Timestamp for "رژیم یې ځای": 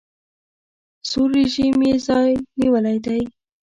1.37-2.31